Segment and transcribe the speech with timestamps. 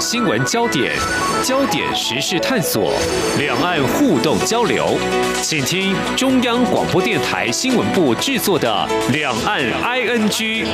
[0.00, 0.94] 新闻焦点，
[1.44, 2.90] 焦点时事探索，
[3.38, 4.96] 两岸互动交流，
[5.42, 10.64] 请听中央广播电台新闻部制作的《两岸 ING》。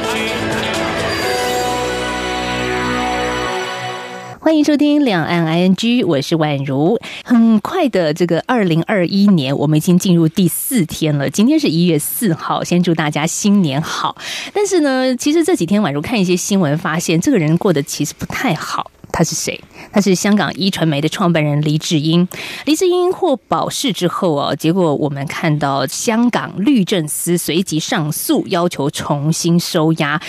[4.38, 6.96] 欢迎收听两岸 ING，我是宛如。
[7.24, 11.28] 很快的，这个二零二一年，我们已经进入第四天了。
[11.28, 14.16] 今天是一月四号，先祝大家新年好。
[14.54, 18.88] 但是呢，其实这几天宛如看一些新闻，发现这个人过得其实不太好。
[19.16, 19.58] 他是谁？
[19.90, 22.28] 他是香港一传媒的创办人黎智英。
[22.66, 30.20] 黎智英获保释之后啊，结果我们看到香港律政司随即上诉，要求重新收押。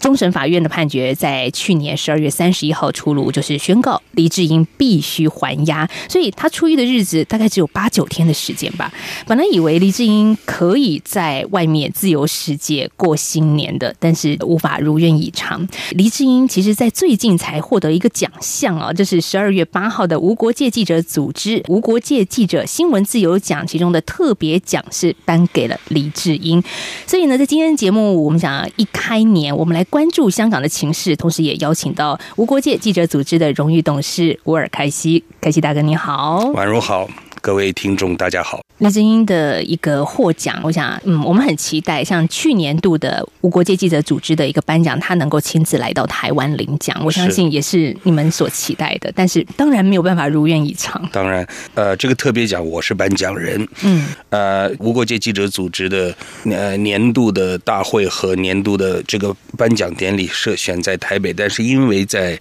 [0.00, 8.92] 终审法院的判决在去年十二月三十一号出炉，就是宣告黎智英必须还押，所以他出狱的日子大概只有八九天的时间吧。
[9.26, 15.66] 本来以为黎智英可以在外面自由世界过新年的，但是无法如愿以偿。
[15.90, 26.62] 黎智英其实在最近才获得一个奖项啊，这是十二月八号的无国界记者组织无国界记者新闻自由奖其中的特别奖是颁给了黎智英。
[27.06, 29.84] 所以呢，在今天节目，我们想一开年，我们来。
[29.90, 37.08] 关注香港的情势，同时也邀请到无国界记者组织的荣誉董事乌尔凯西，凯西大哥你好，宛如好。
[37.40, 38.60] 各位听众，大家好。
[38.78, 49.10] 黎智英的一个获奖，我想，嗯，我们很期待，像去年度的无国界记者组织的一个颁奖，他能够亲自来到台湾领奖，我相信也是你们所期待的。
[49.14, 51.08] 但是，当然没有办法如愿以偿。
[51.12, 62.38] 当然，呃，这个特别奖我是颁奖人，嗯，呃，无国界记者组织的呃年度的大会和年度的这个颁奖典礼设选在台北，但是因为在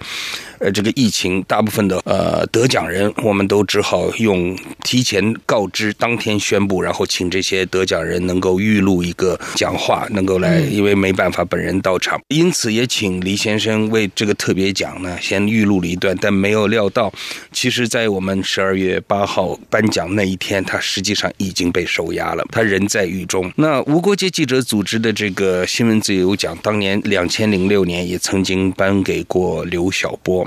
[0.60, 17.14] 呃，这个疫情，大部分的呃得奖人，我们都只好用提前告知、当天宣布，然后请这些得奖人能够预录一个讲话，能够来，因为没办法本人到场，因此也请黎先生为这个特别奖呢先预录了一段，但没有料到，
[17.52, 23.52] 其实，在我们十二月八号颁奖那一天，他实际上已经被收押了，他人在狱中。
[23.58, 30.47] 那无国界记者组织的这个新闻自由奖，当年两千零六年也曾经颁给过刘晓波。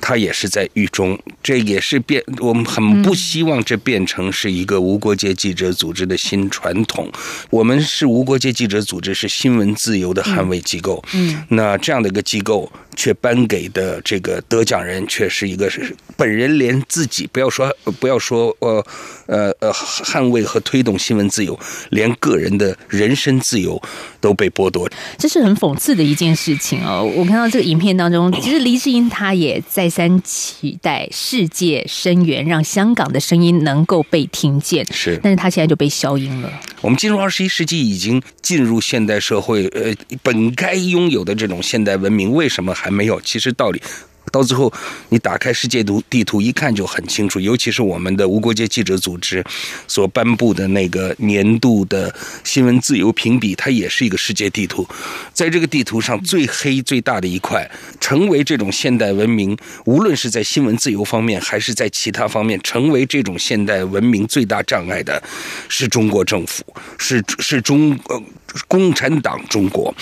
[0.00, 2.22] 他也是在狱中，这也是变。
[2.38, 7.10] 我们很不希望这变成是一个无国界记者组织的新传统。
[7.50, 11.02] 我们是无国界记者组织，是新闻自由的捍卫机构。
[11.14, 12.70] 嗯，那这样的一个机构。
[12.96, 18.84] 却颁给的这个得奖人，却是一个是本人连自己不要说不要说呃
[19.26, 21.58] 呃呃捍卫和推动新闻自由，
[21.90, 23.80] 连个人的人身自由
[24.20, 27.02] 都被剥夺，这是很讽刺的一件事情哦。
[27.16, 36.50] 我看到这个影片当中，其实黎智英他也再三期待世界声援，让香港的声音能够被听见，是，但是他现在就被消音了。
[36.80, 39.92] 我们进入二十一世纪，已经进入现代社会，呃，
[40.22, 43.20] 本该拥有的这种现代文明，为什么还没有？
[43.20, 43.82] 其实道理。
[44.30, 44.72] 到最后，
[45.08, 49.44] 你打开世界图地图一看就很清楚，尤其是我们的无国界记者组织
[49.86, 52.14] 所颁布的那个年度的
[52.44, 54.86] 新闻自由评比，它也是一个世界地图。
[55.32, 57.68] 在这个地图上，最黑最大的一块，
[58.00, 65.22] 成为这种现代文明，无论是在新闻自由方面，还是在其他方面，成为这种现代文明最大障碍的，
[65.68, 66.64] 是中国政府，
[66.98, 68.22] 是是中呃
[68.68, 69.94] 共产党中国，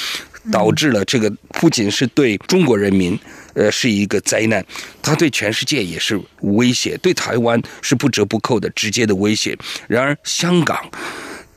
[0.50, 3.18] 导致了这个不仅是对中国人民。
[3.54, 4.64] 呃，是一个灾难，
[5.02, 9.58] 它对全世界也是威胁，对台湾是不折不扣的直接的威胁。
[9.88, 10.88] 然而，香港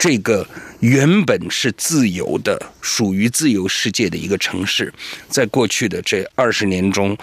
[0.02, 0.44] 这个
[0.80, 4.92] 原本是自由的、属于自由世界的一个城市，
[5.30, 7.16] 在过去的这二十年中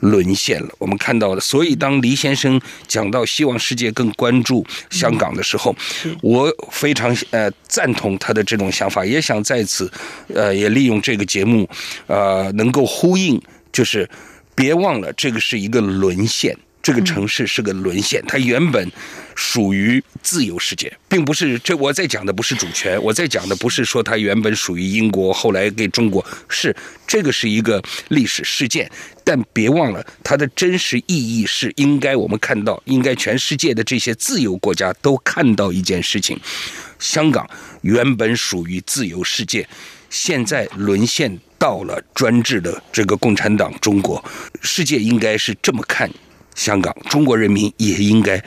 [0.00, 0.68] 沦陷了。
[0.76, 5.74] 我们看到的，所以当黎先生讲到希望世界更关注香港的时候，
[6.20, 9.90] 我非常呃赞同他的这种想法，也想在此
[10.34, 11.66] 呃也利用这个节目
[12.06, 13.40] 呃能够呼应。
[13.72, 14.06] 就是，
[14.54, 16.54] 别忘了，这个是一个沦陷，
[16.86, 18.22] 这个城市是个沦陷。
[18.28, 18.92] 它原本
[19.34, 26.72] 属于自由世界，并不是这我在讲的不是主权，我在讲的不是说它原本属于英国，后来给中国是
[27.04, 28.88] 这个是一个历史事件。
[29.24, 36.38] 但别忘了，它的真实意义是应该我们看到，应该全世界的这些自由国家都看到一件事情：
[37.00, 37.50] 香港
[37.82, 39.68] 原本属于自由世界，
[40.08, 41.36] 现在沦陷。
[41.58, 44.22] 到了专制的这个共产党中国，
[44.60, 46.08] 世界应该是这么看
[46.56, 48.42] 香港，中国人民也应该。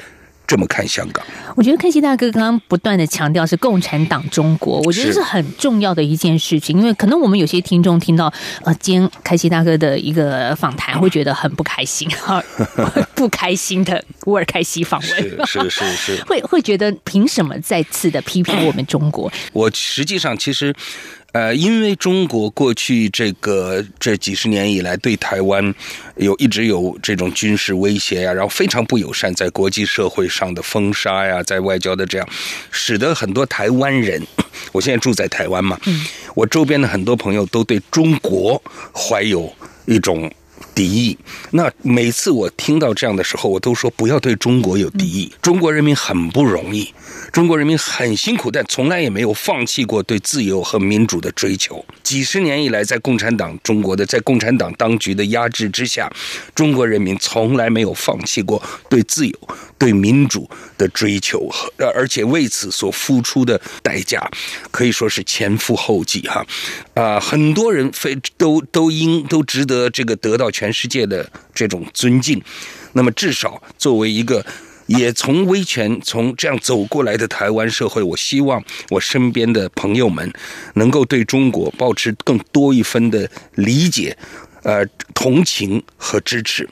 [0.47, 1.23] 这么看香港，
[1.55, 8.33] 我觉得开西大哥刚刚不断的强调是共产党中国，我觉得是很重要的一件事情，因为可能我们有些听众听到
[8.63, 12.43] 呃，今天开西大哥的一个访谈会觉得很不开心 哈，
[13.13, 19.31] 不开心的乌尔开西访问是是是，会会觉得凭什么再次的批评我们中国？
[19.53, 20.73] 我实际上其实
[21.31, 25.73] 呃，因为中国过去这个这几十年以来对台湾
[26.17, 32.27] 有一直有这种军事威胁呀，然后非常不友善，在国际社会上的封杀呀，在外交的这样，
[32.71, 34.25] 使得很多台湾人，
[34.71, 35.79] 我现在住在台湾嘛，
[36.35, 38.61] 我周边的很多朋友都对中国
[38.93, 39.53] 怀有
[39.85, 40.31] 一种。
[40.75, 41.17] 敌意。
[41.51, 45.31] 那每次我听到这样的时候，我都说不要对中国有敌意。
[45.41, 46.93] 中国人民很不容易，
[47.31, 51.83] 中国人民很辛苦，但从来也没有放弃过对自由和民主的追求。
[52.03, 56.11] 几十年以来，在共产党中国的在共产党当局的压制之下，
[56.55, 59.37] 中国人民从来没有放弃过对自由、
[59.77, 64.29] 对民主的追求，和而且为此所付出的代价
[64.71, 66.45] 可以说是前赴后继哈。
[66.95, 72.41] 啊，很多人非都都应都值得这个得到全世界的这种尊敬。
[72.93, 74.43] 那么，至少作为一个
[74.89, 80.31] 也从威权从这样走过来的台湾社会，我希望我身边的朋友们
[80.73, 84.17] 能够对中国保持更多一分的理解、
[84.63, 86.67] 呃同情和支持。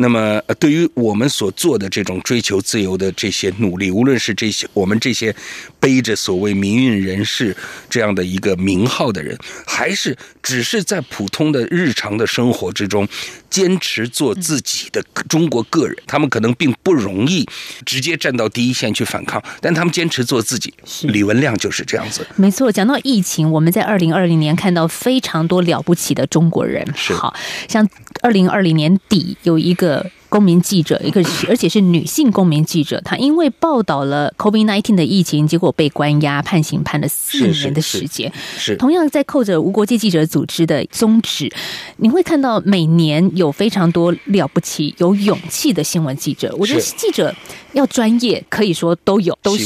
[0.00, 5.34] 那么，呃对于我们所做的这种追求自由的这些努力，无论是这些我们这些
[5.78, 7.54] 背着所谓民运人士
[7.90, 9.36] 这样的一个名号的人，
[9.66, 13.06] 还是只是在普通的日常的生活之中
[13.50, 17.46] 坚持做自己的中国个人，他们可能并不容易
[17.84, 20.72] 直接站到第一线去反抗，但他们坚持做自己。
[21.02, 22.26] 李文亮就是这样子。
[22.36, 27.34] 没错，讲到疫情，我们在二零二零年看到非常多了不起的中国人，是好
[27.68, 27.86] 像
[28.22, 38.32] 二零二零年底有一个个公民记者，一个而且是女性公民记者，她因为报道了 COVID-19 的疫情，结果被关押判刑，判了四年的时间。
[38.56, 41.50] 是同样在扣着无国界记者组织的宗旨，
[41.98, 46.54] 你会看到每年有非常多了不起、有勇气的新闻记者。
[46.56, 47.34] 我觉得记者
[47.72, 49.64] 要专业，可以说都有，都是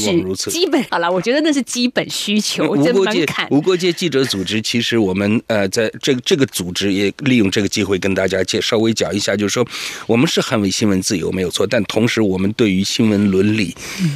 [0.49, 0.83] 基本。
[0.89, 3.25] 好了，我觉得那是基本需求，这无国界。
[3.51, 9.65] 无国界记者组织，其实我们呃，在这个这个组织也利用这个机会跟大家介稍微讲一下，就是说
[10.07, 13.75] 我们是捍卫新闻自由没有错，但同时我们对于新闻伦理、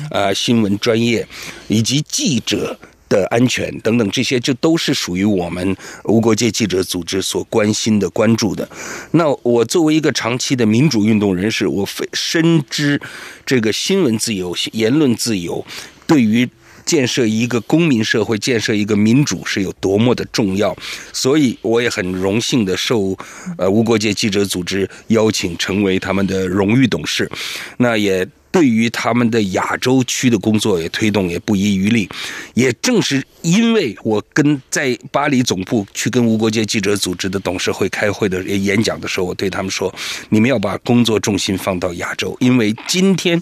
[0.10, 1.28] 啊、新闻专业
[1.68, 2.80] 以及记者。
[3.10, 8.70] 的安全等等，这些就都是属于我们无国界记者组织所关心的、关注的。
[9.14, 13.02] 那我作为一个长期的民主运动人士，我非深知
[13.48, 15.66] 这个新闻自由、言论自由
[16.06, 16.48] 对于
[16.90, 20.76] 建设一个公民社会、建设一个民主是有多么的重要，
[21.14, 23.16] 所以我也很荣幸的受
[23.60, 27.30] 呃无国界记者组织邀请成为他们的荣誉董事，
[27.78, 28.28] 那也。
[28.52, 32.10] 对于他们的亚洲区的工作也推动也不遗余力，
[32.56, 39.94] 也正是因为我跟在巴黎总部去跟无国界记者组织的董事会开会的演讲的时候，我对他们说：
[40.30, 43.40] 你们要把工作重心放到亚洲，因为今天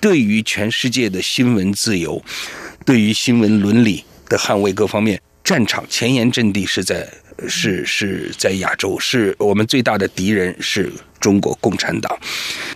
[0.00, 2.20] 对于全世界的新闻自由，
[2.84, 7.08] 对于新闻伦理的捍卫各方面，战场前沿阵地是在
[7.48, 10.92] 是是在亚洲，是我们最大的敌人是
[11.24, 12.14] 中国共产党。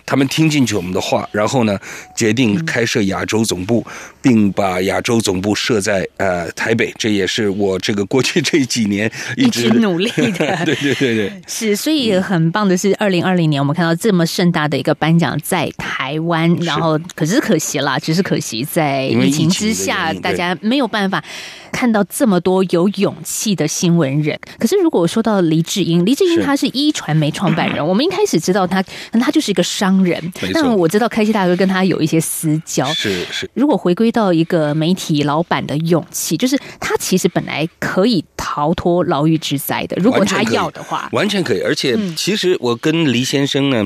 [0.07, 1.77] 他们听进去我们的话，然后呢，
[2.15, 3.85] 决定开设亚洲总部，
[4.23, 6.91] 并把亚洲总部设在呃台北。
[6.97, 11.41] 这也是我这个过去这几年 一直一努力的 对对对对。
[11.47, 21.23] 是，所以很棒的是，二零二零年我们看到这么盛大的一个颁奖在台湾，然后可是可惜啦，只是可惜在疫情之下，大家没有办法
[21.71, 24.39] 看到这么多有勇气的新闻人。
[24.57, 41.09] 可是如果说到黎智英，黎智英他是一传媒创办人， 我们一开始知道他，他就是一个商人但我知道开心大哥跟他有一些私交，是是，如果回归到一个媒体老板的勇气，就是他其实本来可以逃脱牢狱之灾的，如果他要的话。
[41.11, 41.61] 完全可以。
[41.61, 43.85] 而且嗯其实我跟黎先生呢。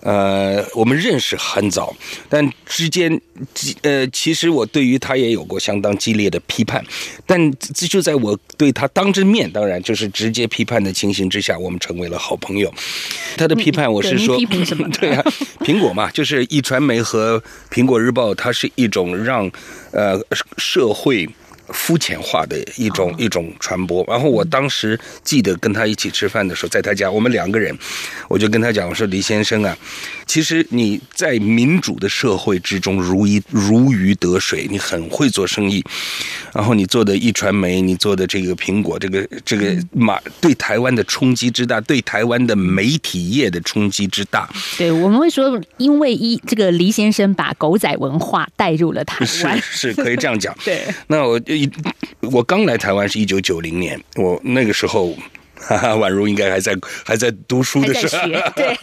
[0.00, 1.94] 呃，我们认识很早，
[2.28, 3.20] 但之间，
[3.82, 6.84] 呃，其实我对于他也有过相当激烈的批判，
[7.26, 12.72] 但这就在我对他当着面，当然就是直接批判的情形之下，我们成为了好朋友。
[13.36, 15.24] 他的批判，我是说，什么 对啊，
[15.60, 19.50] 苹果嘛，就是一传媒和苹果日报，它是一种让
[19.92, 20.20] 呃
[20.56, 21.28] 社会。
[21.68, 24.04] 肤浅化的一种、一种传播。
[24.08, 27.76] 然后我当时记得跟他一起吃饭的时候，在他家，我们两个人，
[28.28, 29.76] 我就跟他讲，我说李先生啊，
[30.26, 35.84] 其实你在民主的社会之中如鱼如鱼得水，你很会做生意。
[36.54, 50.56] 然后你做的一传媒，你做的这个苹果，这个这个马对台湾的冲击之大，对台湾的媒体业的冲击之大，对，我们会说，因为一这个黎先生把狗仔文化带入了台是湾，是可以这样讲。
[50.64, 51.70] 对，那我一
[52.20, 55.14] 我刚来台湾是一九九零年，我那个时候。
[55.60, 56.72] 哈哈，宛如应该还在
[57.04, 58.76] 还在读书的时候，学， 对，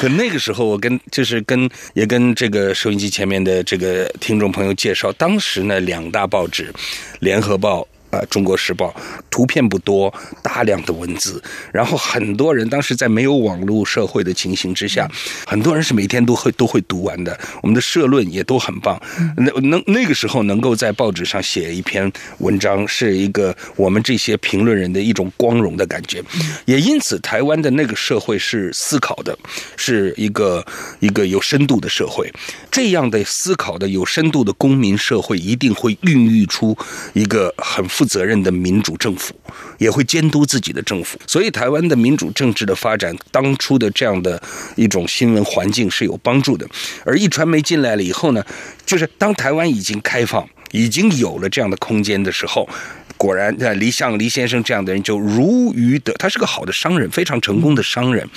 [0.00, 6.72] 可那个时候，我跟就是跟也跟这个收音机前面的这个听众朋友介绍，当时呢两大报纸，
[7.20, 7.82] 《联合报》
[8.16, 8.88] 呃《中国时报》，
[9.30, 11.42] 图片不多，大量的文字，
[11.72, 15.10] 然后很多人当时在没有网络社会的情形之下，
[15.46, 17.38] 很多人是每天都会都会读完的。
[17.62, 19.00] 我们的社论也都很棒，
[19.36, 26.22] 那能那个时候能够在报纸上写一篇文章，是一个我们这些评论人的一种光荣的感觉。
[26.64, 29.36] 也因此，台湾的那个社会是思考的，
[29.76, 30.64] 是一个
[31.00, 32.32] 一个有深度的社会。
[32.70, 36.76] 这样的思考的有深度的公民社会，一定会孕育出
[37.12, 39.34] 一个很负责任的民主政府，
[39.78, 41.18] 也会监督自己的政府。
[41.26, 44.40] 所以，台湾的民主政治的发展，当初的这样的
[44.76, 46.66] 一种新闻环境是有帮助的。
[47.04, 48.44] 而一传媒进来了以后呢，
[48.84, 52.68] 就是当台湾已经开放，已经有了这样的空间的时候。
[53.16, 58.28] 果然，黎像黎先生这样的人就如鱼得，他是个好的商人，非常成功的商人，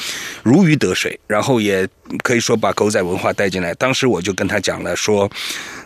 [0.43, 1.19] 如鱼得水。
[1.27, 1.87] 然后也
[2.23, 3.73] 可以说把狗仔文化带进来。
[3.75, 5.29] 当时我就跟他讲了，说，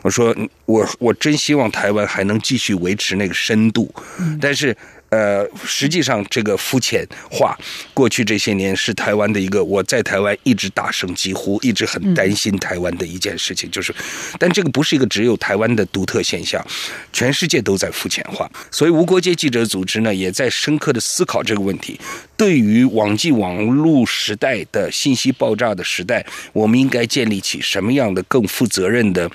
[0.02, 0.36] 我说
[0.66, 3.94] 我我真希望台湾还能继续维持那个深度，
[4.40, 4.76] 但是。
[5.14, 7.56] 呃，实际上这个肤浅化，
[7.94, 13.94] 过去这些年是台湾的一个，我在台湾一直大声疾呼，一直很担心台湾的一件事情，就是，
[14.40, 16.66] 但这个不是一个只有台湾的独特现象，
[17.12, 22.00] 全世界都在肤浅化，所以无国界记者组织呢，也在深刻的思考这个问题。
[22.36, 29.30] 对于网际网络时代的信息爆炸的时代，我们应该建立起什么样的更负责任的，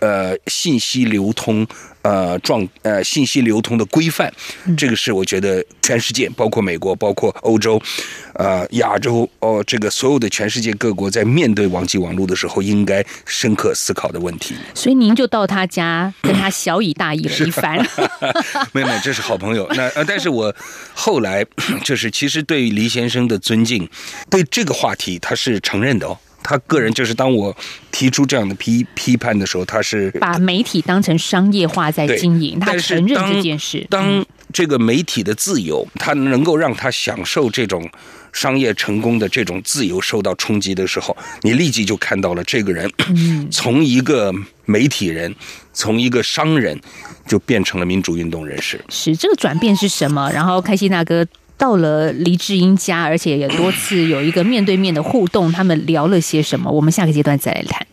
[0.00, 1.66] 呃，信息流通。
[2.04, 4.30] 呃，状呃信息流通的规范，
[4.76, 7.78] 这个是我觉得全世界，包括美国，包括欧洲，
[8.32, 14.54] 呃，亚洲哦，这个所有的全世界各国在面对网际网络的时候，应该深刻思考的问题。
[14.72, 17.86] 所以您就到他家跟他小以大义了一番。
[18.72, 19.68] 没有，这是好朋友。
[19.74, 20.54] 那呃，但是我
[20.94, 21.44] 后来
[21.84, 23.86] 就是其实对黎先生的尊敬，
[24.30, 26.16] 对这个话题他是承认的哦。
[26.44, 27.56] 他个人就是当我
[27.90, 33.84] 提出这样的批批判的时候，他是把媒体当成商业化在经营，他承认这件事。
[33.90, 37.90] 当这个媒体的自由，他能够让他享受这种
[38.32, 42.88] 商业成功的这种自由受到冲击的时候，你立即就看到了这个人
[43.50, 44.32] 从一个
[44.66, 45.34] 媒体人，
[45.72, 46.78] 从一个商人，
[47.26, 48.84] 就变成了民主运动人士。
[48.90, 50.30] 是这个转变是什么？
[50.30, 51.26] 然后开心大哥。
[51.56, 55.50] 到了黎智英家，而且也多次有一个面对面的互动。
[55.52, 56.70] 他们聊了些什么？
[56.70, 57.86] 我们下个阶段再来谈。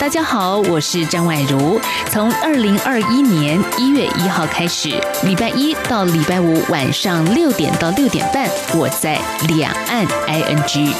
[0.00, 1.80] 大家好，我是张婉如。
[2.10, 4.90] 从二零二一年一月一号开始，
[5.24, 10.92] 礼拜一到礼拜五晚上六点到六点半，我在两岸 ING。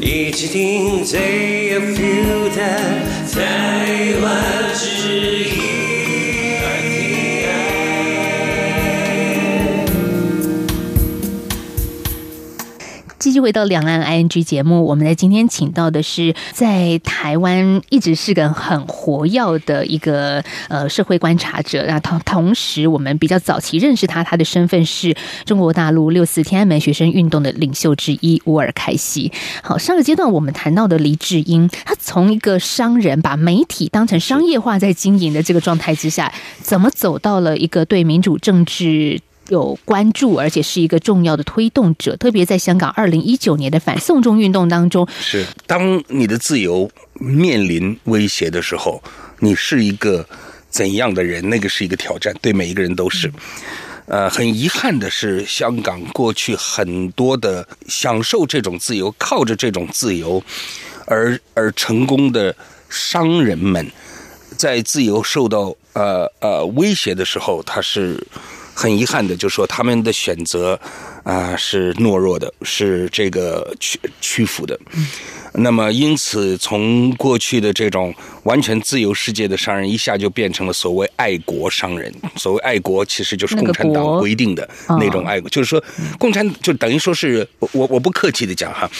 [0.00, 2.60] 一起听最有 feel 的
[3.32, 4.63] 台湾。
[4.76, 5.63] 继
[13.34, 25.14] 续回到两岸 ING 节目，我们在今天请到的是在台湾一直是个很活跃的一个呃社会观察者，那同同时我们比较早期认识他，他的身份是
[25.44, 29.32] 中国大陆六四天安门学生运动的领袖之一乌尔凯西。
[29.62, 39.20] 好，上个阶段我们谈到的黎智英，他从一个商人把媒体当成商业化在经营的这个状态之下，怎么走到了一个对民主政治？
[39.48, 45.06] 有关注，而且是一个重要的推动者，特别在香港二零一九年的反送中运动当中。
[45.20, 49.02] 是，当你的自由面临威胁的时候，
[49.40, 50.26] 你是一个
[50.70, 51.46] 怎样的人？
[51.50, 53.30] 那个是一个挑战，对每一个人都是。
[54.06, 60.42] 呃，很遗憾的是，香港过去很多的享受这种自由，靠着这种自由
[61.06, 62.54] 而而成功的
[62.88, 63.90] 商人们，
[64.56, 68.26] 在自由受到呃呃威胁的时候，他是。
[68.74, 70.78] 很遗憾的，就是说他们的选择
[71.22, 74.78] 啊是懦弱的，是这个屈屈服的。
[75.56, 78.12] 那么，因此从过去的这种
[78.42, 82.12] 完全自由世界的商人，一下就变成了所谓爱国商人。
[82.34, 85.82] 所谓爱国，其实就是共产党规定的那种爱国，就是说
[86.18, 88.90] 共产就等于说是我我不客气的讲哈。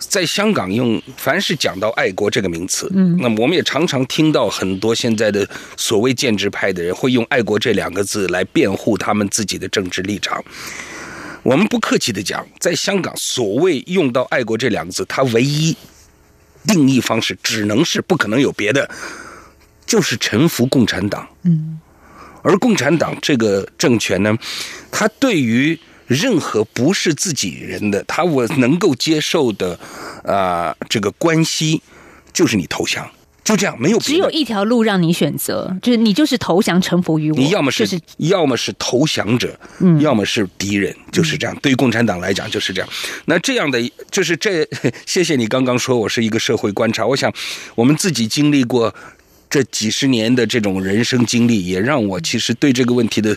[0.00, 10.42] 在香港，用凡是讲到爱国这个名词，嗯，那么我们也常常听到很多现在的所谓建制派的人会用爱国这两个字来辩护他们自己的政治立场。
[11.42, 15.76] 我们不客气的讲，在香港，所谓用到爱国这两个字，它唯一
[16.66, 18.90] 定义方式只能是不可能有别的，
[19.86, 21.28] 就是臣服共产党。
[21.44, 21.78] 嗯，
[22.42, 24.36] 而共产党这个政权呢，
[24.90, 25.78] 它对于
[26.10, 29.78] 任何不是自己人的，他我能够接受的
[30.24, 31.80] 啊，这个关系
[32.32, 33.08] 就是你投降。
[33.44, 41.56] 就这样，没有只有一条路让你选择，就是你就是投降臣服于我，你要么是、就是要么是投降者，嗯要么是敌人，就是这样。
[41.62, 42.88] 对于共产党来讲就是这样。
[43.26, 44.68] 那这样的就是这，
[45.06, 47.06] 谢谢你刚刚说我是一个社会观察。
[47.06, 47.32] 我想
[47.76, 48.92] 我们自己经历过。
[49.50, 53.36] 这几十年的这种人生经历，也让我其实对这个问题的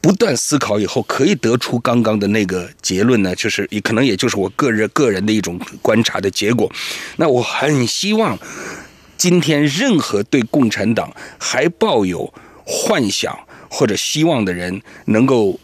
[0.00, 6.70] 不断思考以后，可以得出刚刚的那个结论呢，就是也可能也就是我个人个人的一种观察的结果。
[7.16, 8.36] 那我很希望
[9.16, 12.34] 今天任何对共产党还抱有
[12.64, 13.38] 幻想
[13.70, 15.60] 或者希望的人，能够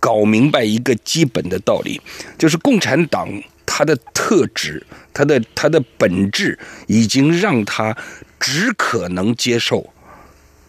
[0.00, 2.00] 搞明白一个基本的道理，
[2.36, 3.28] 就是共产党
[3.64, 7.96] 它的特质、它的它的本质，已经让他
[8.38, 9.92] 只可能接受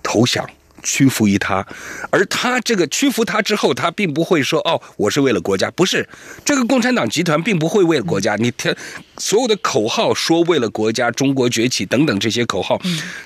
[0.02, 0.50] 投降。
[0.82, 1.68] 屈服于他，
[2.10, 6.08] 而他这个屈服他之后，他并不会说哦，我是为了国家，不是
[6.46, 8.38] 这个共产党集团并不会为了国家。
[8.38, 8.74] 你听，
[9.18, 12.80] 所有的口号说为了国家、中国崛起等等这些口号，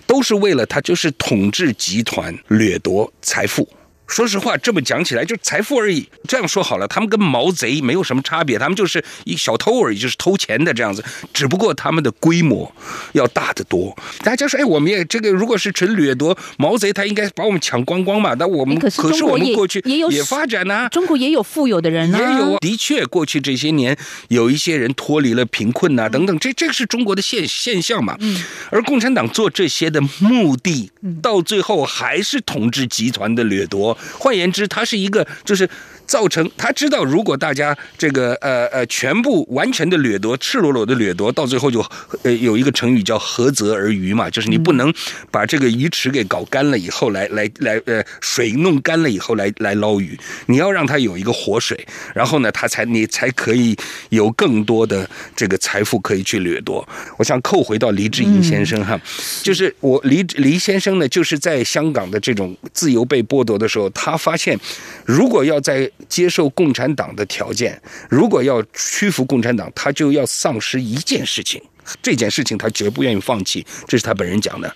[0.08, 3.70] 都是为了他就是统治集团、掠夺财富。
[4.06, 6.08] 说实话，这么讲起来就财富而已。
[6.28, 11.04] 这样说好了，他们跟毛贼没有什么差别，他们就是一小偷而已，就是偷钱的这样子。
[11.34, 12.72] 只不过他们的规模
[13.14, 13.96] 要大得多。
[14.24, 18.36] 大家说，哎，我们也这个如果是纯掠夺，毛贼他应该把我们抢光光嘛？
[18.36, 28.16] 那我们哎可是我们过去也有也发展呐、中国也有富有的人啊，也有啊，的确，过去这些年有一些人脱离了贫困呐、等等，这这个是中国的现现象嘛。
[28.20, 30.92] 嗯，而共产党做这些的目的，
[31.22, 33.93] 到最后还是统治集团的掠夺。
[34.18, 35.70] 换言之，它是一个就是。
[36.06, 41.80] 造成他知道，如果大家这个呃呃全部完全的掠夺、赤裸裸的掠夺，到最后就
[42.24, 44.94] 呃有一个成语叫涸泽而渔嘛，就是你不能
[45.32, 53.74] 把这个鱼池给搞干了以后来来来呃水弄干了以后来来捞鱼，你要让它有一个活水，然后呢，它才你才可以
[54.10, 56.86] 有更多的这个财富可以去掠夺。
[57.18, 59.00] 我想扣回到黎智英先生哈，
[59.42, 64.60] 就是我黎黎先生呢，就是在香港的这种自由被剥夺的时候，他发现
[65.06, 71.62] 如果要在接受共产党的条件，如果要屈服共产党，他就要丧失一件事情，
[72.02, 74.76] 这件事情他绝不愿意放弃，这是他本人讲的，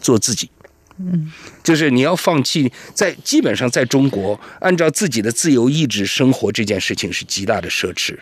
[0.00, 0.50] 做自己。
[0.98, 1.32] 嗯，
[1.64, 8.16] 就是你要放弃，在基本上在中国，按照自己的自由意志生活这件事情是极大的奢侈，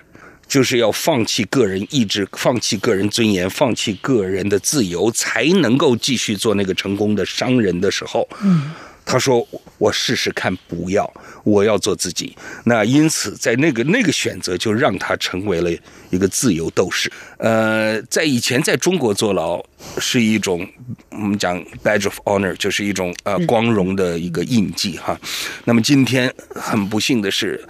[0.49, 8.27] 就是要放弃个人意志，放弃个人尊严，放弃个人的自由，才能够继续做那个成功的商人的时候。
[8.43, 8.73] 嗯。
[9.05, 9.47] 他说
[9.79, 11.13] ：“我试试看，不要，
[11.45, 12.37] 我要做自己。
[12.65, 15.71] 那因此，在那个那个选择，就让他成为了
[16.11, 17.11] 一个自由斗士。
[17.39, 19.63] 呃，在以前在中国坐牢
[19.99, 20.67] 是一种
[21.11, 25.19] 我们讲 badge of honor，就是一种呃光荣的一个印记哈。
[25.65, 27.63] 那么今天很不幸的是，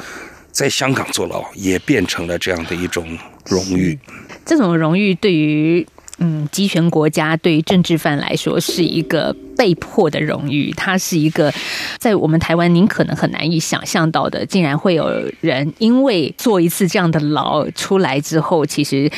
[0.53, 3.99] 在香港坐牢也变成了这样的一种荣誉。
[4.45, 5.87] 这种荣誉对于
[6.19, 11.55] 嗯集权国家对于政治犯来说是一个被迫的荣誉，它是一个
[11.97, 15.09] 在我们台湾您可能很难以想象到的，竟然会有
[15.41, 19.09] 人因为做一次这样的牢出来之后，其实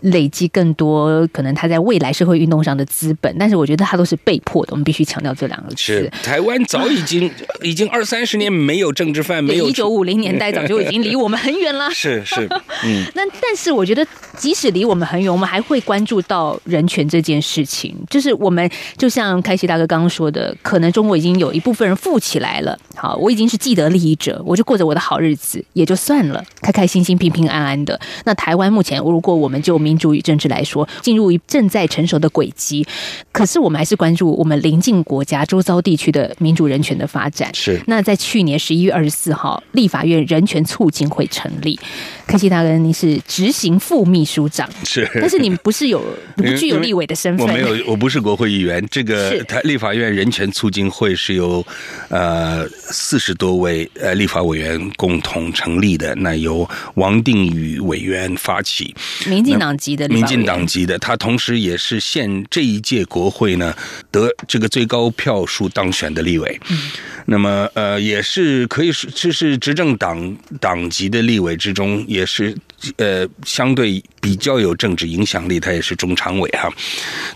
[0.00, 6.12] 累积更多可能他在未来社会运动上的资本，但是我觉得他都是被迫的，我们必须强调这两个词是。
[6.24, 7.30] 台湾早已经
[7.62, 11.88] 已经二三十年没有政治犯，没有一九五零年代早就已经离我们很远了。
[11.94, 12.48] 是是
[12.84, 13.04] 嗯。
[13.14, 14.04] 那但是我觉得，
[14.36, 17.94] 即使离我们很远，我们还会关注到人权这件事情。
[18.10, 22.78] 就是我们就像开西大哥刚刚说的，可能中国已经有一部分人富起来了。
[22.94, 27.98] 好，我已经是既得利益者，我就过着我的好日子，也就算了，开开心心、平平安安的。
[28.24, 32.86] 那台湾目前，如果我们就民主与政治来说，进入一正在成熟的轨迹，
[33.32, 37.54] 可是我们还是关注我们邻近国家、周遭地区的民主人权的发展。
[37.54, 41.78] 是那在去年十一月二十四号，立法院人权促进会成立。
[42.26, 46.02] 开西大哥，您是执行副秘书长，是，但是你不是有
[46.36, 48.84] 不具有立委的身份，我没有，我不是国会议员。
[48.90, 51.66] 这个是台立法院人权促进会是由
[52.08, 58.94] 呃四十多位呃立法委员共同成立的，那由王定宇委员发起，
[59.26, 63.74] 民进党籍的民进党籍的，他同时也是现这一届国会呢
[64.10, 66.60] 得这个最高票数当选的立委。
[66.68, 66.78] 嗯
[67.26, 72.56] 那么呃，也是可以是这是执政党党籍的立委之中，也是
[72.96, 76.72] 呃相对比较有政治影响力，他也是中常委哈。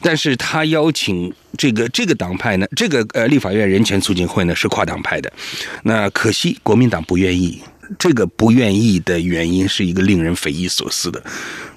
[0.00, 5.33] 但是他邀请这个这个党派呢，这个呃立法院人权促进会呢是跨党派的，
[5.83, 7.61] 那可惜国民党不愿意。
[7.98, 11.20] 这个不愿意的原因是一个令人匪夷所思的，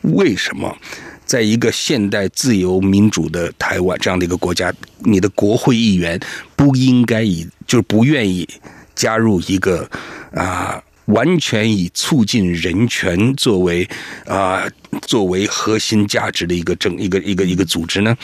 [0.02, 0.78] 为什么？
[1.26, 6.20] 在一个现代自由民主的台湾这样的一个国家，你的国会议员
[6.56, 8.48] 不应该以就是不愿意
[8.96, 9.90] 加入一个
[10.34, 13.88] 啊完全以促进人权作为
[14.26, 14.66] 啊、
[15.02, 18.16] 作为核心价值的一个政一个一个一个组织呢？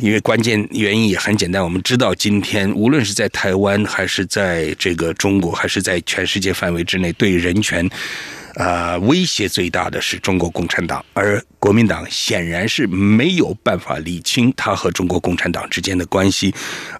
[0.00, 7.88] 因为关键原因也很简单，我们知道今天无论是在台湾，还是在这个中国，还是在全世界范围之内，对人权。
[8.56, 16.54] 啊，威胁最大的是中国共产党，而国民党显然是没有办法理清他和中国共产党之间的关系，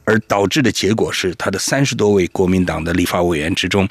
[0.04, 3.88] 而导致的结果是，他的三十多位国民党的立法委员之中，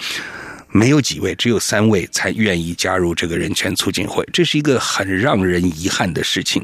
[0.69, 6.63] 没有几位，只有三位才愿意加入这个人权促进会，这是一个很让人遗憾的事情。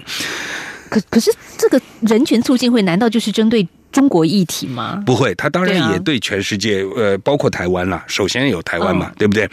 [0.88, 5.02] 可可是这个人权促进会难道就是针对中国议题吗？
[5.06, 8.04] 不会，他当然也对全世界，呃，包括台湾啦。
[8.08, 9.50] 首先有台湾嘛，嗯对不对？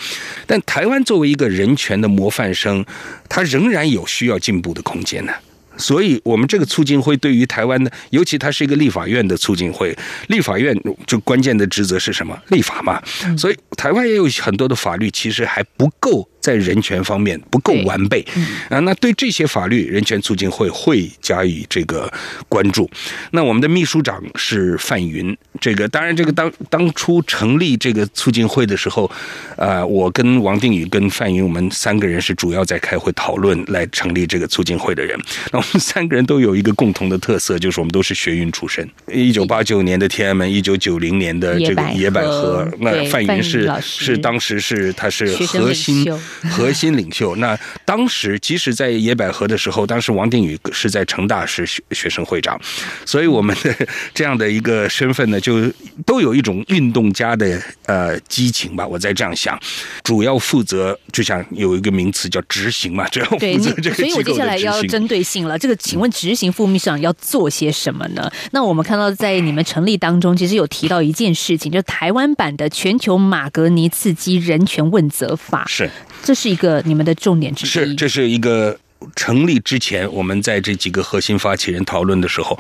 [0.47, 2.85] 但台湾作为一个人权的模范生，
[3.29, 5.33] 他仍然有需要进步的空间呢。
[5.79, 12.37] 所以，我们这个促进会对于台湾的，尤其它是一个立法院的促进会，立法院就关键的职责是什么？
[12.49, 13.01] 立法嘛。
[13.25, 18.25] 嗯所以，台湾也有很多的法律其实还不够在人权方面不够完备
[18.69, 18.81] 啊。
[18.81, 22.13] 那对这些法律，人权促进会会加以这个
[22.49, 22.91] 关注。
[23.31, 29.11] 那我们的秘书长是范云，这个当然，这个当当初成立这个促进会的时候，
[29.57, 35.19] 呃，我跟王定宇跟范云，我们三个人是主要在开会讨论来成立这个促进会的人。
[35.53, 38.89] 那我们 三个人都有一个共同的特色，就是我们都是学运出身。
[39.13, 46.07] 一九八九年的天安门，一九九零年的这个野野百百合合，那范云是是当时是他是核心
[46.51, 47.37] 核心领袖。
[47.37, 52.61] 那当时即使在野百合的时候，当时王定宇是在成大是学学生会长，
[53.05, 53.75] 所以我们的
[54.13, 55.73] 这样的一个身份呢，就
[56.05, 58.85] 都有一种运动家的呃激情吧。
[58.87, 59.57] 我在这样想，
[60.03, 64.83] 主要负责就像有一个名词叫执行嘛， 主要负责这个所以我接下来要。
[64.89, 65.59] 针对性了。
[65.59, 68.33] 这个，请问执行副秘书长要做些什么呢？
[68.53, 75.91] 那我们看到在你们成立当中，其实有提到一件事情，就台湾版的全球马格尼茨基人权问责法，是
[76.23, 77.69] 这是一个你们的重点之一。
[77.69, 78.79] 是，这是一个。
[79.15, 82.59] 成立之前，我们在这几个核心发起人讨论的时候，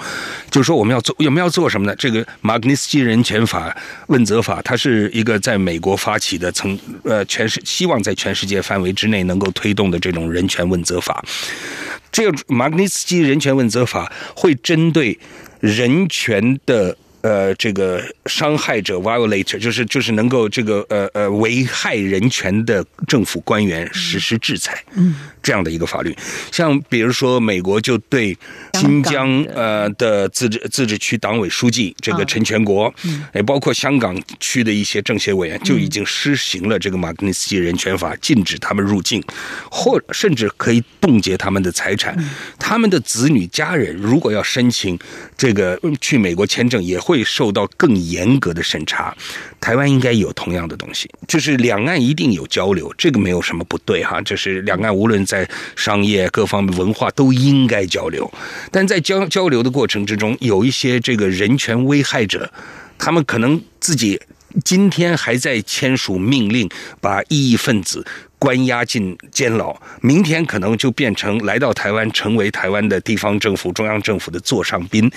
[0.51, 1.95] 就说我们要做，我们要做什么呢？
[1.97, 11.25] 这个马格尼斯基人权法问责法，它是一个在美国发起的，曾呃全世希望在全世界范围之内能够推动的这种人权问责法。
[12.13, 15.19] 这个马格尼斯基人权问责法会针对
[15.61, 16.97] 人权的。
[17.29, 26.17] 呃，这个伤害者 violator 就是就是能够这个呃呃危害人权的政府官员实施制裁，嗯，这样的一个法律。
[26.51, 28.35] 像比如说，美国就对
[28.81, 32.25] 新疆的呃的自治自治区党委书记这个啊。
[32.25, 32.95] 陈全国，
[33.35, 39.23] 也包括香港区的一些政协委员，就已经施行了这个马格尼斯基人权法，禁止他们入境，
[39.71, 42.17] 或甚至可以冻结他们的财产。
[42.59, 44.99] 他们的子女家人如果要申请
[45.37, 49.15] 这个嗯去美国签证，也会会受到更严格的审查。
[49.61, 54.21] 台湾应该有同样的东西，就是两岸一定有交流，这个没有什么不对哈。
[54.23, 58.31] 就是两岸无论在商业各方面、文化都应该交流，
[58.71, 62.51] 但在交交流的过程之中，有一些这个人权危害者，
[62.97, 64.21] 他们可能自己
[64.65, 66.69] 今天还在签署命令，
[67.01, 68.07] 把异议分子
[68.39, 75.11] 关押进监牢，明天可能就变成来到台湾，成为台湾的地方政府、中央政府的座上宾。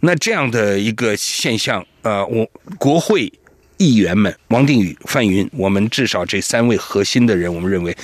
[0.00, 3.32] 那这样的一个现象，呃，我国会。
[3.80, 7.96] 议员们，王定宇、范云，我们至少这三位核心的人，我们认为，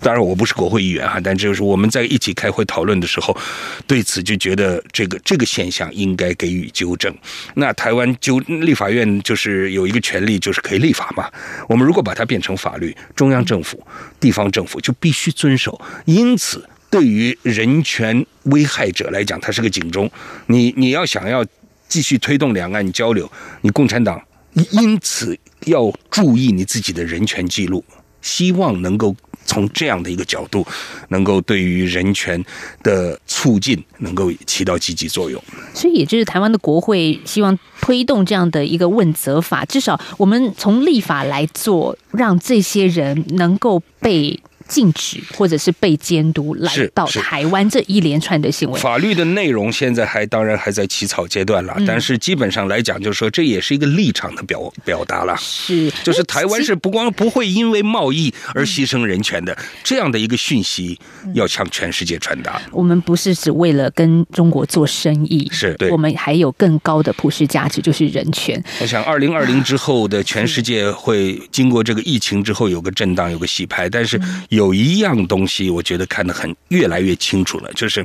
[0.00, 3.36] 当然我不是国会议员哈，但就是我们在一起开会讨论的时候，
[3.84, 7.12] 对此就觉得这个这个现象应该给予纠正。
[7.54, 11.28] 那台湾纠立法院就是有一个权利，就是可以立法嘛。
[11.68, 13.84] 我们如果把它变成法律，中央政府、
[14.20, 15.80] 地方政府就必须遵守。
[16.04, 20.08] 因此，对于人权危害者来讲，它是个警钟。
[20.46, 21.44] 你你要想要
[21.88, 23.28] 继续推动两岸交流，
[23.62, 24.22] 你共产党
[24.70, 25.36] 因此
[25.66, 27.84] 要注意你自己的人权记录，
[28.22, 29.14] 希望能够
[29.44, 30.66] 从这样的一个角度，
[31.08, 32.42] 能够对于人权
[32.82, 35.42] 的促进能够起到积极作用。
[35.74, 48.80] 所以也就是台湾的国会希望推动这样的一个问责法，至少我们从立法来做，让这些人能够被禁止或者是被监督，来到台湾这一连串的行为。
[48.80, 55.36] 法律的内容现在还当然还在起草阶段了，但是基本上来讲，就是说这也是一个立场的表表达了。
[55.38, 60.98] 是，就是台湾是不光不会因为贸易而牺牲人权的这样的一个讯息，
[61.34, 62.60] 要向全世界传达。
[62.72, 68.62] 我们不是只为了跟中国做生意，是对我们还有更高的普世价值，就是人权。
[68.80, 74.20] 我想，二零二零之后的全世界会经过这个疫情之后有个震荡，有个洗牌，但是
[74.54, 78.04] 有一样东西，我觉得看得很越来越清楚了，就是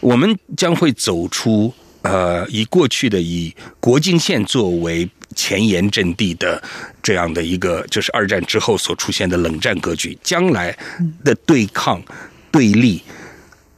[0.00, 6.62] 我们将会走出呃以过去的以国境线作为前沿阵地的
[7.02, 10.76] 这样的一个，就是二战之后所出现的冷战格局，将来
[11.24, 12.02] 的对抗
[12.50, 13.02] 对立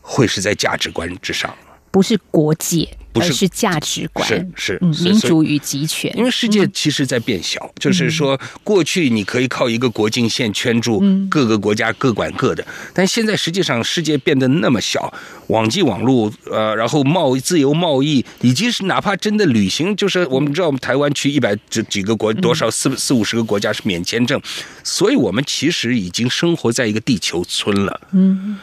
[0.01, 1.55] 会是在价值观之上。
[1.91, 15.13] 不是国界，不是是价值观，是是民主与集权，因为世界其实在变小，就是说过去你可以靠一个国境线圈住各个国家各管各的，但现在实际上世界变得那么小，
[15.49, 24.41] 网际网络呃，然后贸易自由贸易，以及是哪怕真的旅行，就是我们知道我们台湾去一百几几个国多少四四五十个国家是免签证，
[24.85, 28.01] 所以我们其实已经生活在一个地球村了。
[28.13, 28.59] 嗯。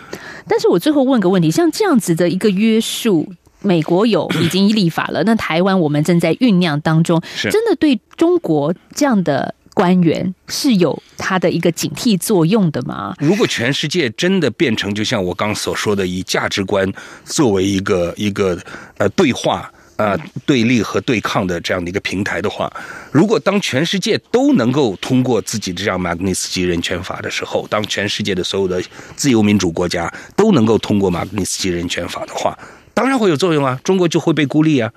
[0.47, 3.33] 但是我最后问个问题，像这样子的一个约束。
[3.61, 13.15] 美国有已经立法了，那台湾我们正在酝酿当中，是真的对中国这样的官员是有他的一个警惕作用的吗？
[13.19, 16.91] 如果全世界真的变成就像我刚所说的，以价值观
[17.25, 18.57] 作为一个一个
[18.97, 19.71] 呃对话。
[19.97, 20.15] 呃，
[20.45, 22.71] 对立和对抗的这样的一个平台的话，
[23.11, 28.79] 如果当全世界都能够通过自己这样马格尼斯基人权法的时候，当全世界的所有的
[29.15, 32.55] 自由民主国家都能够通过马格尼斯基人权法的话，
[32.97, 34.91] 当然会有作用啊，中国就会被孤立啊。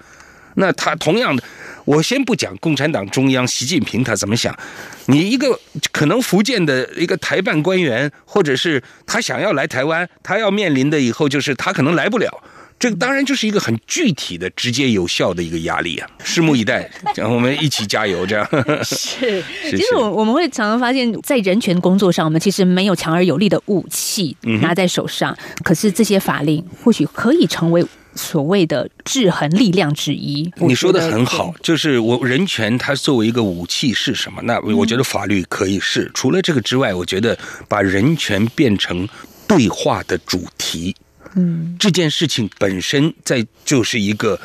[0.55, 1.45] 那他同样的，
[1.85, 4.59] 我先不讲共产党中央习近平他怎么想，
[5.05, 5.61] 你一个
[5.93, 12.43] 可能福建的一个台办官员，或者是他想要来台湾，他要面临的以后就是他可能来不了。
[12.81, 16.09] 这个当然就是一个很具体的、直接有效的一个压力啊！
[16.25, 16.91] 拭目以待，
[17.23, 18.49] 我们一起加油，这样。
[18.83, 30.51] 是，其实我我们会常常发现，在人权工作上，我们其实没有强而有力的武器嗯拿在手上，可是这些法令或许可以成为所谓的制衡力量之一。
[30.57, 34.41] 你说的很好，就是我人权它作为一个武器是什么？
[34.45, 36.11] 那我觉得法律可以是。
[36.15, 37.39] 除了这个之外，我觉得
[37.69, 39.07] 把人权变成
[39.47, 40.97] 对话的主题，
[41.35, 44.39] 嗯这件事情本身在就是一个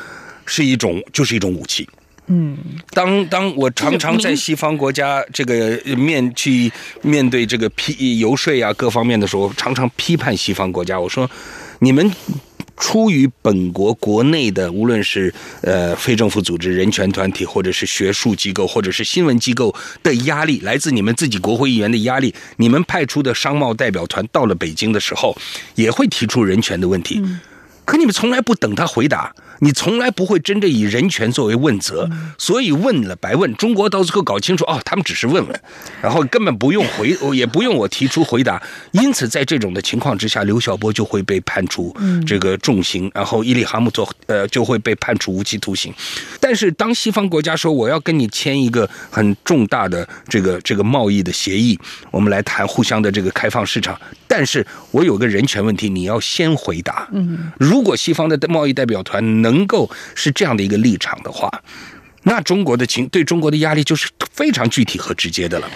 [0.46, 1.88] 是一种就是一种武器。
[2.28, 2.58] 嗯，
[2.90, 10.98] 当当我常常在西方国家这个面去面对这个批游说啊各方面的时候，常常批判西方国家。
[10.98, 11.30] 我说，
[11.78, 12.10] 你们
[12.76, 25.36] 出于本国国内的，无论是呃非政府组织、人权团体，或者是学术机构，或者是新闻机构的压力，来自你们自己国会议员的压力，你们派出的商贸代表团到了北京的时候，
[25.74, 27.22] 也会提出人权的问题。
[27.86, 33.54] 可你们从来不等他回答，你从来不会真正以人权作为问责，所以问了白问。
[33.54, 35.60] 中国到最后搞清楚，哦，他们只是问问，
[36.02, 38.60] 然后根本不用回， 也不用我提出回答。
[38.90, 41.96] 因此，在这种的情况之下，刘晓波就会被判处
[42.26, 45.94] 这个重刑，然后伊利哈木做呃就会被判处无期徒刑。
[46.40, 51.78] 但是，当西方国家说我要跟你签一个很重大的这个这个贸易的协议，
[52.10, 57.08] 我们来谈互相的这个开放市场，但是我有个人权问题，你要先回答。
[57.12, 61.50] 嗯，如果西方的贸易代表团能够是这样的一个立场的话。
[62.28, 65.70] 那中国的情对中国的压力就是非常具体和直接的了，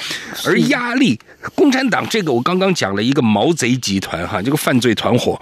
[0.44, 1.16] 而压力，
[1.54, 5.40] 共产党这个我刚刚讲了一个毛贼集团哈，这个犯罪团伙，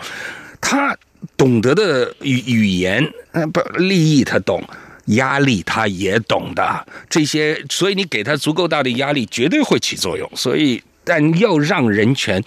[0.61, 0.94] 他
[1.35, 4.62] 懂得的语语言，呃不利益他懂，
[5.07, 10.31] 压力他也懂的，这些，所以你给他足够大的压力，绝对会起作用。
[10.37, 12.44] 所以，但要让人权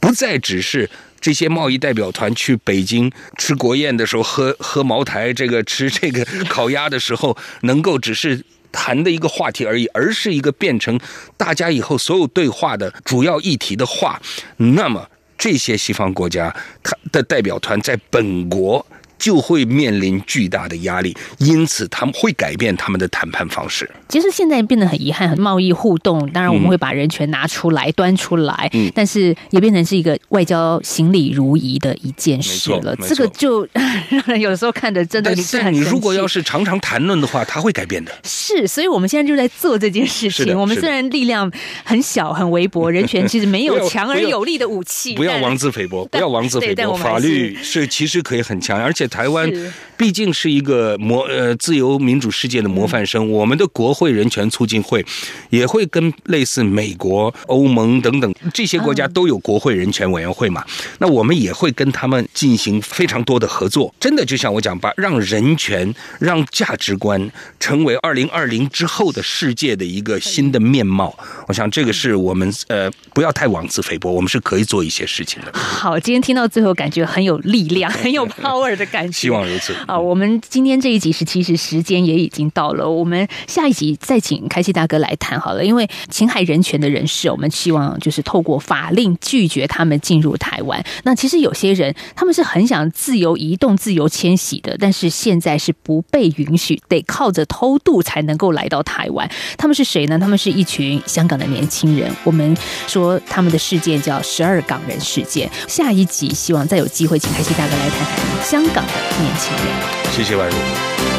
[0.00, 0.90] 不再只是。
[1.20, 10.98] 这些贸易代表团去北京吃国宴的时候，喝喝茅台，这个吃这个烤鸭的时候，能够只是谈的一个话题而已，而是一个变成
[11.36, 14.20] 大家以后所有对话的主要议题的话，
[14.56, 18.86] 那么这些西方国家他的代表团在本国。
[19.20, 23.88] 就会面临巨大的压力，因此他们会改变他们的谈判方式。
[24.08, 32.96] 其实现在变得很遗憾，贸易互动，当然我们会把人权拿出来、端出来，嗯但是也变成是一个外交行礼如仪的一件事了。
[33.06, 33.68] 这个就
[34.08, 38.10] 让人有时候看的真的是很如果要是常常谈论的话，他会改变的。
[38.24, 40.58] 是，所以我们现在就在做这件事情。
[40.58, 41.50] 我们虽然力量
[41.84, 46.94] 很小、很微薄，人权其实没有强而有力的武器，不要妄自菲薄，不要妄自菲薄。
[46.94, 49.50] 法律是其实可以很强，而且台湾
[49.96, 55.04] 毕竟是一个模呃自由民主世界的模范生，我们的国会人权促进会
[55.50, 60.64] 也会跟类似美国、欧盟等等这些国家都有国会人权委员会嘛，
[60.98, 63.94] 那我们也会跟他们进行非常多的合作。
[64.00, 71.14] 真的就像我讲，把让人权、让价值观成为二零二零之后的世界的一个新的面貌。
[71.48, 75.52] 我想这个是我们呃不要太妄自菲薄，我们是可以做一些事情的。
[75.58, 79.98] 好，今天听到最后，感觉很有力量、 很有 power 的感希望如此啊！
[79.98, 85.64] 我们今天这一集是其实时间也已经到了，我们下一集再请开西大哥来谈好了。
[85.64, 90.82] 因为侵害人权的人士，我们希望就是透过法令拒绝他们进入台湾。
[91.04, 99.30] 那其实有些人他们是很想自由移动、自由迁徙的，但是现在是不被允许，得靠着偷渡才能够来到台湾。
[99.56, 100.18] 他们是谁呢？
[100.18, 102.10] 他们是一群香港的年轻人。
[102.24, 105.48] 我们说他们的事件叫“十二港人事件”。
[105.68, 108.89] 下一集希望再有机会请开西大哥来谈谈香港的
[109.20, 110.12] 年轻人。
[110.12, 111.09] 谢谢万如。